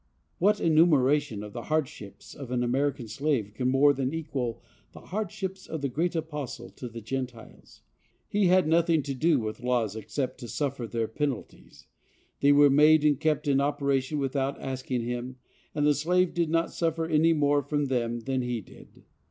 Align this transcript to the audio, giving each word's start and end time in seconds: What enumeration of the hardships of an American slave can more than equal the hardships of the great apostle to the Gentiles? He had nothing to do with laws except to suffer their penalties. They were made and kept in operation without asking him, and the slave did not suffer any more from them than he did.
What 0.39 0.59
enumeration 0.59 1.43
of 1.43 1.53
the 1.53 1.61
hardships 1.65 2.33
of 2.33 2.49
an 2.49 2.63
American 2.63 3.07
slave 3.07 3.51
can 3.53 3.67
more 3.69 3.93
than 3.93 4.15
equal 4.15 4.63
the 4.93 4.99
hardships 5.01 5.67
of 5.67 5.81
the 5.83 5.89
great 5.89 6.15
apostle 6.15 6.71
to 6.71 6.89
the 6.89 7.01
Gentiles? 7.01 7.83
He 8.27 8.47
had 8.47 8.67
nothing 8.67 9.03
to 9.03 9.13
do 9.13 9.37
with 9.37 9.59
laws 9.61 9.95
except 9.95 10.39
to 10.39 10.47
suffer 10.47 10.87
their 10.87 11.07
penalties. 11.07 11.85
They 12.39 12.51
were 12.51 12.71
made 12.71 13.05
and 13.05 13.19
kept 13.19 13.47
in 13.47 13.61
operation 13.61 14.17
without 14.17 14.59
asking 14.59 15.01
him, 15.03 15.35
and 15.75 15.85
the 15.85 15.93
slave 15.93 16.33
did 16.33 16.49
not 16.49 16.73
suffer 16.73 17.05
any 17.05 17.33
more 17.33 17.61
from 17.61 17.85
them 17.85 18.21
than 18.21 18.41
he 18.41 18.59
did. 18.59 19.03